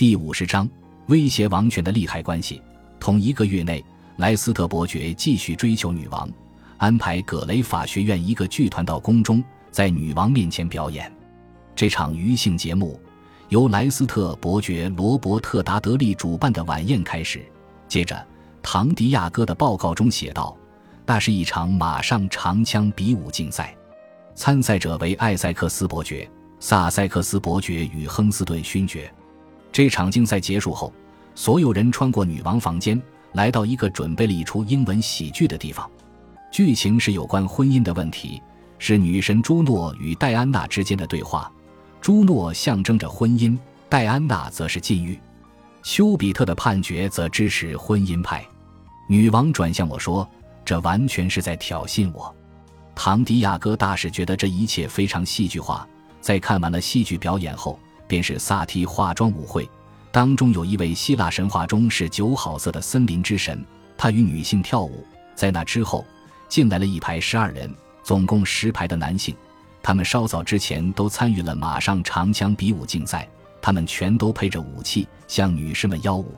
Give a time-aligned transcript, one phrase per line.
[0.00, 0.66] 第五十章
[1.08, 2.62] 威胁王权的利害关系。
[2.98, 3.84] 同一个月内，
[4.16, 6.26] 莱斯特伯爵继续追求女王，
[6.78, 11.14] 安排葛雷法学院一个剧团到宫中，在女王面前表演。
[11.76, 12.98] 这场娱性节目
[13.50, 17.44] 由莱斯特伯爵罗伯特·达德利主办的晚宴开始。
[17.86, 18.26] 接着，
[18.62, 20.56] 唐迪亚哥的报告中写道
[21.04, 23.76] ：“那是一场马上长枪比武竞赛，
[24.34, 26.26] 参赛者为艾塞克斯伯爵、
[26.58, 29.12] 萨塞克斯伯爵与亨斯顿勋爵。”
[29.72, 30.92] 这场竞赛结束后，
[31.34, 33.00] 所有人穿过女王房间，
[33.32, 35.88] 来到一个准备了一出英文喜剧的地方。
[36.50, 38.42] 剧情是有关婚姻的问题，
[38.78, 41.50] 是女神朱诺与戴安娜之间的对话。
[42.00, 43.56] 朱诺象征着婚姻，
[43.88, 45.18] 戴安娜则是禁欲。
[45.82, 48.44] 丘比特的判决则支持婚姻派。
[49.08, 50.28] 女王转向我说
[50.64, 52.34] ：“这完全是在挑衅我。”
[52.94, 55.86] 唐迪亚哥大使觉得这一切非常戏剧化。
[56.20, 57.78] 在看完了戏剧表演后。
[58.10, 59.70] 便是萨提化妆舞会，
[60.10, 63.64] 当中有一位希腊神话中是酒好色的森林之神，
[63.96, 65.06] 他与女性跳舞。
[65.36, 66.04] 在那之后，
[66.48, 69.32] 进来了一排十二人，总共十排的男性，
[69.80, 73.28] 他们稍早之前都参与了马上长枪比武竞赛，
[73.62, 76.34] 他们全都配着武器向女士们邀舞。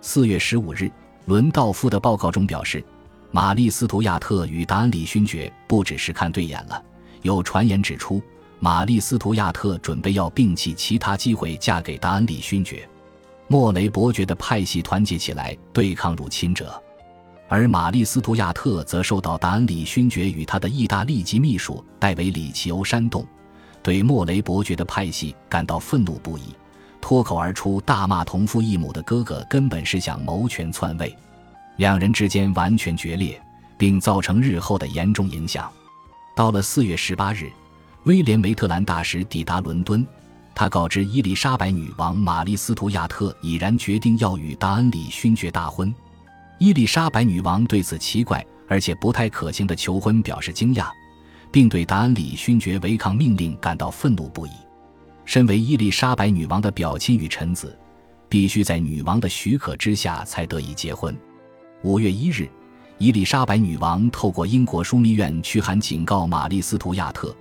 [0.00, 0.90] 四月十五日，
[1.26, 2.82] 伦道夫的报告中表示，
[3.30, 6.82] 玛丽斯图亚特与达恩里勋爵不只是看对眼了，
[7.20, 8.22] 有传言指出。
[8.64, 12.88] 玛丽斯图亚特准备要摒弃其他机会嫁给达恩里勋爵，
[13.48, 16.80] 莫雷伯爵的派系团结起来对抗入侵者，
[17.48, 23.26] 而玛丽斯图亚特则受到达恩里勋爵与他的意大利籍秘书戴维里奇欧煽动，
[23.82, 26.54] 对莫雷伯爵的派系感到愤怒不已，
[27.00, 31.12] 脱口而出大骂同父异母的哥哥根本是想谋权篡位，
[31.78, 33.42] 两人之间完全决裂，
[33.76, 35.68] 并造成日后的严重影响。
[36.36, 37.50] 到了四月十八日。
[38.04, 40.04] 威廉·梅特兰大使抵达伦敦，
[40.56, 45.94] 他告知伊丽莎白女王玛丽斯图亚特已然决定要与达恩里勋爵大婚。
[46.58, 50.88] 伊丽莎白女王对此奇怪而且不太可行的求婚表示惊讶，
[51.52, 54.50] 并对达恩里勋爵违抗命令感到愤怒不已。
[55.24, 57.78] 身为伊丽莎白女王的表亲与臣子，
[58.28, 61.16] 必须在女王的许可之下才得以结婚。
[61.82, 62.50] 五月一日，
[62.98, 67.32] 伊丽莎白女王透过英国枢密院驱函警告玛丽斯图亚特。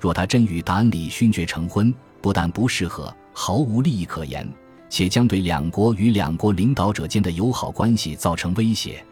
[0.00, 4.48] 若他真与达恩里勋爵成婚，不但不适合，毫无利益可言，
[4.88, 9.04] 且将对两国与两国领导者间的友好关系造成威胁。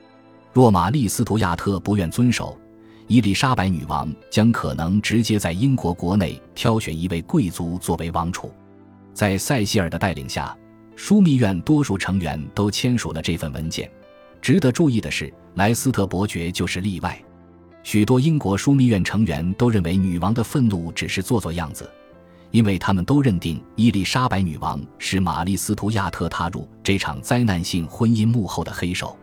[0.53, 2.57] 若玛丽斯图亚特不愿遵守，
[3.09, 8.53] 伊丽莎白女王将可能直接在英国国内挑选一位贵族作为王储。
[9.13, 10.57] 在塞西尔的带领下，
[10.97, 13.91] 枢密院多数成员都签署了这份文件。
[14.41, 17.21] 值得注意的是，莱斯特伯爵就是例外。
[17.87, 21.89] 许多英国枢密院成员都认为女王的愤怒只是做做样子，
[22.51, 29.17] 因为他们都认定伊丽莎白女王是玛丽斯图亚特踏入这场灾难性婚姻幕后的黑手。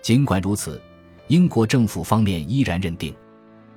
[0.00, 0.80] 尽管如此，
[1.26, 3.14] 英国政府方面依然认定，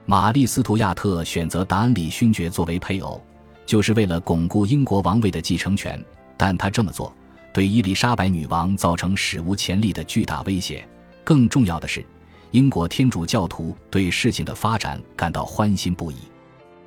[0.05, 3.21] 玛丽斯图亚特选择达恩里勋爵作为配偶，
[3.65, 6.01] 就是为了巩固英国王位的继承权。
[6.37, 7.13] 但他这么做
[7.53, 10.87] 对伊丽莎白女王造成史无前例的巨大威胁。
[11.21, 12.01] 更重要的是。
[12.51, 16.17] 英国天主教徒对事情的发展感到欢欣不已。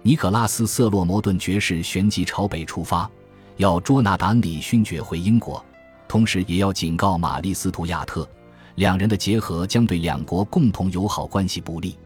[0.03, 3.11] 尼可拉斯·瑟洛摩顿爵士旋即朝北出发，
[3.57, 5.65] 要捉拿达恩里勋爵回英国，
[6.07, 8.29] 同时也要警告玛丽斯图亚特，
[8.75, 11.97] 两人的结合将对两国共同友好关系不利。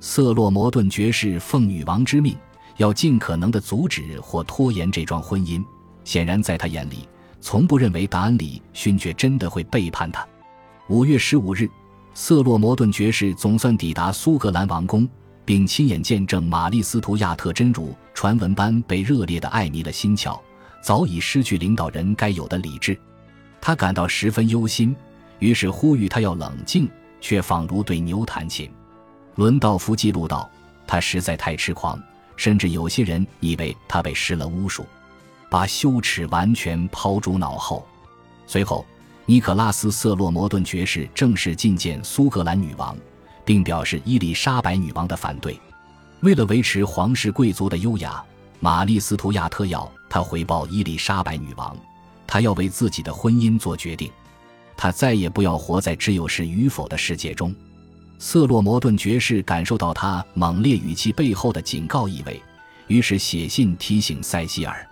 [0.00, 2.36] 瑟洛摩顿爵士奉女王之命，
[2.76, 5.64] 要尽可能的阻止或拖延这桩婚姻。
[6.02, 7.08] 显然，在他眼里，
[7.40, 10.26] 从不认为达恩里勋爵真的会背叛他。
[10.88, 11.70] 五月十五日。
[12.18, 15.06] 瑟洛摩顿爵士总算抵达苏格兰王宫，
[15.44, 20.40] 并亲眼见证玛丽斯图亚特真如传闻般被热烈的爱迷了心窍，
[20.82, 22.98] 早已失去领导人该有的理智。
[23.60, 24.96] 他感到十分忧心，
[25.40, 26.88] 于是呼吁他要冷静，
[27.20, 28.70] 却仿如对牛弹琴。
[29.34, 30.50] 伦道夫记录道
[30.88, 32.02] ：“他实在太痴狂，
[32.34, 34.86] 甚至有些人以为他被施了巫术，
[35.50, 37.86] 把羞耻完全抛诸脑后。”
[38.48, 38.86] 随后。
[39.28, 42.96] 尼可拉斯·瑟洛摩顿爵士正式觐见苏格兰女王，
[43.44, 45.58] 并表示伊丽莎白女王的反对。
[46.20, 48.22] 为了维持皇室贵族的优雅，
[48.60, 51.76] 玛丽斯图亚特要他回报伊丽莎白女王，
[52.24, 54.12] 他要为自己的婚姻做决定，
[54.76, 57.52] 他再也不要活在只有是与否的世界中。
[58.20, 62.40] 瑟洛摩顿爵士感受到他猛烈语气背后的警告意味，
[62.86, 64.88] 于是写信提醒塞西尔。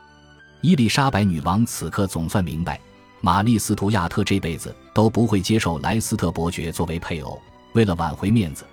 [0.61, 2.81] 伊丽莎白女王此刻总算明白。
[3.25, 7.41] 玛丽斯图亚特这辈子都不会接受莱斯特伯爵作为配偶。
[7.73, 8.67] 为了挽回面子，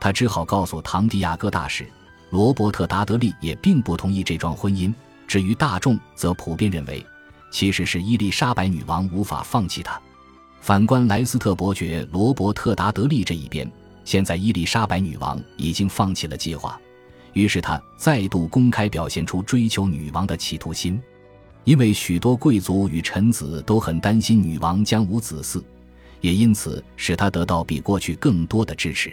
[0.00, 1.88] 他只好告诉唐迪亚哥大使
[2.30, 4.92] 罗伯特·达德利，也并不同意这桩婚姻。
[5.28, 7.06] 至于大众，则普遍认为，
[7.52, 10.02] 其实是伊丽莎白女王无法放弃他。
[10.60, 13.70] 反观莱斯特伯爵罗伯特·达德利这一边，
[14.04, 16.76] 现在伊丽莎白女王已经放弃了计划，
[17.34, 21.00] 于是他再度公开表现出追求女王的企图心。
[21.64, 25.62] 因为许多贵族与臣子都很担心女王将无子嗣，
[26.20, 29.12] 也因此使他得到比过去更多的支持。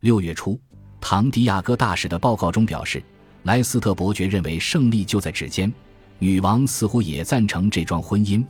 [0.00, 0.58] 六月初，
[1.00, 3.02] 唐迪亚哥大使的报告中表示，
[3.42, 5.70] 莱斯特伯爵认为胜利就在指尖，
[6.18, 8.42] 女王似乎也赞成这桩婚姻，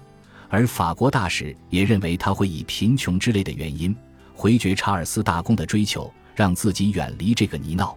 [0.49, 3.95] 而法国大使也认为他会以贫穷之类的原因
[4.33, 7.95] 回绝查尔斯大公的追求，让自己远离这个泥淖。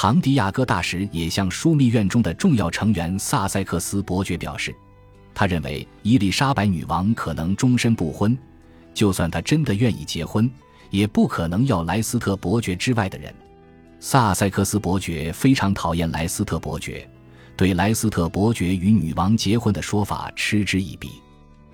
[0.00, 4.72] 唐迪亚哥大使也向枢密院中的重要成员萨塞克斯伯爵表示，
[5.34, 8.38] 他认为伊丽莎白女王可能终身不婚，
[8.94, 10.48] 就算她真的愿意结婚，
[10.90, 13.34] 也不可能要莱斯特伯爵之外的人。
[13.98, 17.04] 萨塞克斯伯爵非常讨厌莱斯特伯爵，
[17.56, 21.10] 对莱斯特伯爵与女王结婚的说法嗤之以鼻。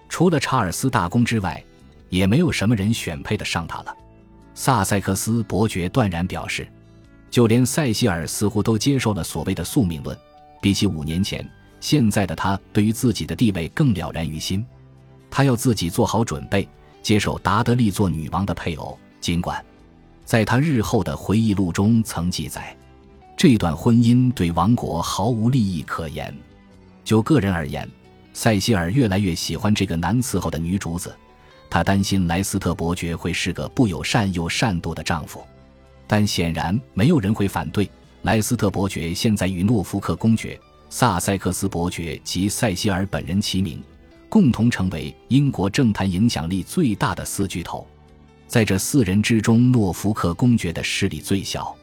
[0.08, 1.62] 除了查尔斯大公之外，
[2.08, 3.94] 也没有什么人选配得上他了。
[4.54, 6.66] 萨塞克斯伯爵断然表示。
[7.34, 10.16] 就连塞西尔似乎都接受了所谓的宿命论。
[10.62, 11.44] 比起五年前，
[11.80, 14.64] 现在的他对于自己的地位更了然于心。
[15.32, 16.68] 他要自己做好准备，
[17.02, 18.96] 接受达德利做女王的配偶。
[19.20, 19.60] 尽管
[20.24, 22.72] 在他日后的回忆录中曾记载，
[23.36, 26.32] 这段婚姻对王国毫无利益可言。
[27.02, 27.90] 就个人而言，
[28.32, 31.12] 塞西尔越来越喜欢这个难伺候的女主子。
[31.68, 35.44] 他担心莱斯特伯爵会是个不友善又善妒的丈夫。
[36.06, 37.88] 但显然没有人会反对
[38.22, 40.58] 莱斯特伯爵现在与诺福克公爵、
[40.88, 43.82] 萨塞克斯伯爵及塞西尔本人齐名，
[44.28, 47.86] 共同成为英国政坛影响力最大的四巨头。
[48.46, 51.74] 在这四人之中，诺福克公爵的势力最小。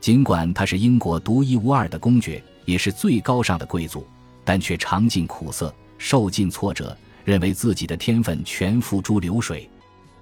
[0.00, 4.06] 尽管他是英国独一无二的公爵，也是最高尚的贵族，
[4.44, 9.68] 但却尝尽苦涩，受尽挫折，认为自己的天分全付诸流水。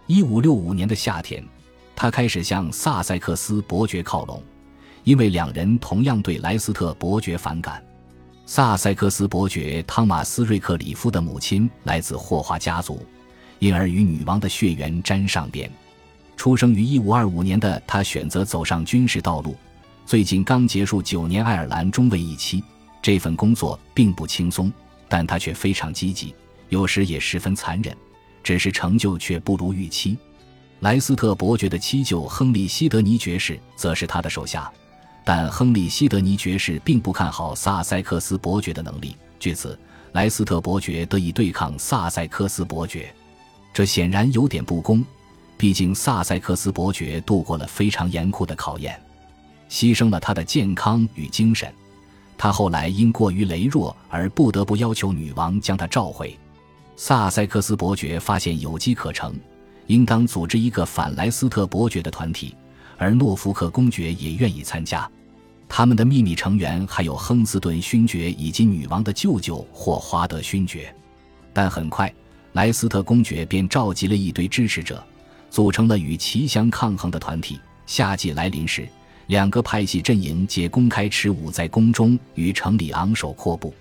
[0.07, 1.43] 一五六五年的夏天。
[1.97, 4.43] 他开始向萨塞克斯伯爵靠拢，
[5.03, 7.83] 因为两人同样对莱斯特伯爵反感。
[8.45, 13.05] 萨塞克斯伯爵汤马斯·瑞克里夫的母亲来自霍华家族，
[13.59, 15.69] 因而与女王的血缘沾上边。
[16.37, 19.57] 出生于1525年的他选择走上军事道路，
[20.05, 22.63] 最近刚结束九年爱尔兰中尉一期。
[23.01, 24.71] 这份工作并不轻松，
[25.09, 26.35] 但他却非常积极，
[26.69, 27.97] 有时也十分残忍，
[28.43, 30.19] 只是成就却不如预期。
[30.81, 34.71] 莱斯特伯爵的七舅亨利·希德尼爵士则是他的手下，
[35.25, 39.17] 但亨利·希德尼爵士并不看好萨塞克斯伯爵的能力。
[39.41, 39.79] 据此，
[40.13, 43.13] 莱斯特伯爵得以对抗萨塞克斯伯爵，
[43.73, 45.03] 这显然有点不公。
[45.57, 49.01] 毕竟萨塞克斯伯爵度过了非常严酷的考验，
[49.71, 51.73] 牺牲了他的健康与精神。
[52.37, 56.39] 他后来因过于羸弱而不得不要求女王将他召回。
[56.97, 59.35] 萨塞克斯伯爵发现有机可乘。
[59.87, 62.55] 应当组织一个反莱斯特伯爵的团体，
[62.97, 65.09] 而诺福克公爵也愿意参加。
[65.69, 70.95] 他们的秘密成员还有亨斯顿勋爵以及女王的舅舅霍华德勋爵。
[71.53, 72.13] 但很快，
[72.53, 75.05] 莱斯特公爵便召集了一堆支持者，
[75.51, 77.59] 组成了与其相抗衡的团体。
[77.87, 78.89] 夏季来临时，
[79.27, 83.75] 两个派系阵营皆公开持武在宫中与城里昂首阔步。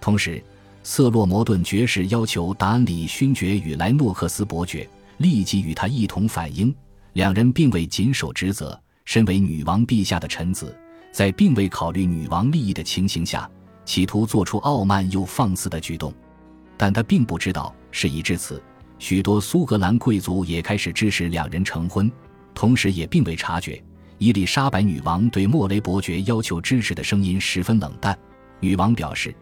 [0.00, 0.42] 同时，
[0.82, 4.88] 瑟洛摩顿爵士要求达恩里勋爵与莱诺克斯伯爵。
[5.20, 6.74] 立即与他一同反应，
[7.12, 8.78] 两人并未谨守职责。
[9.04, 10.74] 身为女王陛下的臣子，
[11.12, 13.48] 在并未考虑女王利益的情形下，
[13.84, 16.10] 企图做出傲慢又放肆的举动。
[16.78, 18.62] 但他并不知道，事已至此，
[18.98, 22.10] 许多苏格兰贵族也开始支持两人成婚，
[22.54, 23.82] 同时也并未察觉
[24.16, 28.18] 伊丽莎白女王对莫雷伯爵要求支持的声音十分冷淡。
[28.58, 29.34] 女王表示，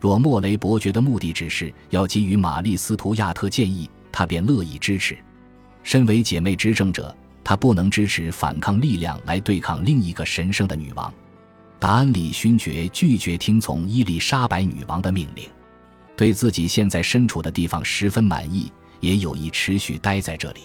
[0.00, 5.14] 若莫雷伯爵的目的只是要给予玛丽斯图亚特建议，他便乐意支持。
[5.82, 11.12] 身为姐妹执政者，他不能支持反抗力量来对抗另一个神圣的女王。
[11.78, 15.46] 达安里勋爵拒绝听从伊丽莎白女王的命令，
[16.16, 20.60] 对自己现在身处的地方十分满意，也有意持续待在这里。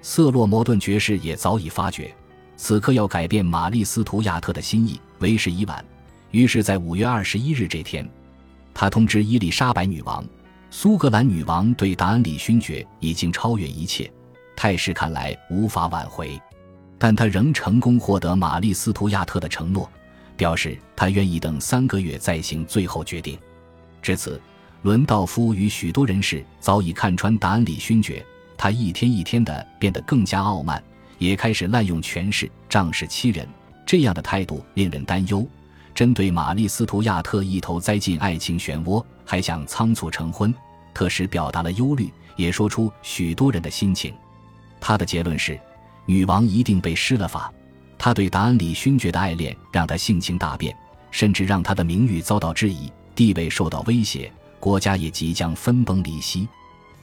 [0.00, 2.14] 瑟洛摩顿爵士也早已发觉，
[2.56, 5.84] 此刻要改变玛丽斯图亚特的心意为时已晚。
[6.30, 8.08] 于是，在五月二十一日这天，
[8.72, 10.24] 他通知伊丽莎白女王，
[10.70, 14.10] 苏格兰女王对达安里勋爵已经超越一切。
[14.54, 16.40] 态势看来无法挽回，
[16.98, 19.88] 但他仍成功获得玛丽斯图亚特的承诺，
[20.36, 23.38] 表示他愿意等三个月再行最后决定。
[24.02, 24.40] 至此，
[24.82, 28.24] 伦道夫与许多人士早已看穿达安里勋爵，
[28.56, 30.82] 他一天一天的变得更加傲慢，
[31.18, 33.48] 也开始滥用权势、仗势欺人。
[33.86, 35.48] 这样的态度令人担忧。
[35.98, 40.54] 针对玛丽斯图亚特一头栽进爱情漩涡，还想仓促成婚，
[40.94, 44.14] 特使表达了忧虑，也说出许多人的心情。
[44.80, 45.58] 他的结论是，
[46.06, 47.52] 女王一定被施了法。
[47.98, 50.72] 他对达安里勋爵的爱恋让他性情大变，
[51.10, 56.46] 甚至让他的名誉遭到质疑，地位受到威胁，国家也即将分崩离析。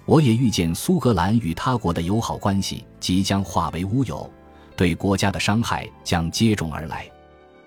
[0.05, 4.31] 我也预见苏格兰与他国的友好关系即将化为乌有，
[4.77, 7.05] 对国家的伤害将接踵而来。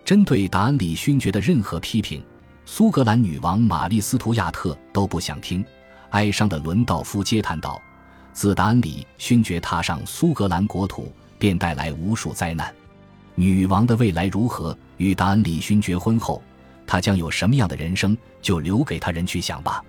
[0.09, 2.25] 针对达安里勋爵的任何批评，
[2.65, 5.63] 苏格兰女王玛丽·斯图亚特都不想听。
[6.09, 7.79] 哀伤的伦道夫嗟叹道
[8.33, 12.75] ：“自达安里勋爵踏上苏格兰国土，便带来无数灾难。
[13.35, 14.75] 女王的未来如何？
[14.97, 16.43] 与达安里勋爵婚后，
[16.87, 18.17] 她将有什么样的人生？
[18.41, 19.85] 就留给他人去想吧。”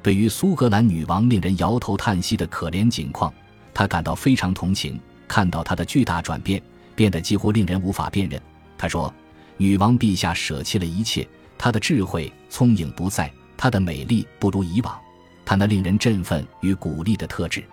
[0.00, 3.34] 对于苏格兰女王令人摇头叹息的可怜境况，
[3.74, 5.00] 他感到非常同情。
[5.26, 6.62] 看到她的巨大转变，
[6.94, 8.40] 变得几乎令人无法辨认。
[8.78, 9.12] 他说。
[9.58, 15.00] 女王陛下舍弃了一切，她的智慧聪颖不在，她的美丽不如以往，
[15.44, 17.64] 她那令人振奋与鼓励的特质，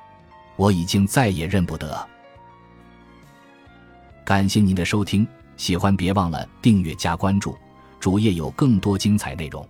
[0.55, 2.07] 我已经再也认不得。
[4.23, 7.57] 感谢您的收听，喜欢别忘了订阅加关注，
[7.99, 9.67] 主页有更多精彩内容。